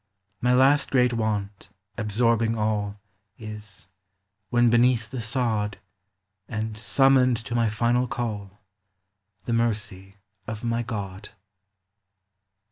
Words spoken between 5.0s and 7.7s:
the sod, And summoned to my